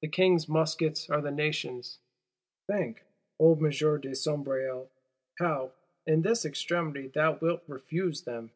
The 0.00 0.08
King's 0.08 0.48
muskets 0.48 1.10
are 1.10 1.20
the 1.20 1.30
Nation's; 1.30 1.98
think, 2.66 3.02
old 3.38 3.58
M. 3.62 3.68
de 3.68 4.14
Sombreuil, 4.14 4.88
how, 5.40 5.72
in 6.06 6.22
this 6.22 6.46
extremity, 6.46 7.08
thou 7.08 7.34
wilt 7.36 7.64
refuse 7.68 8.22
them! 8.22 8.50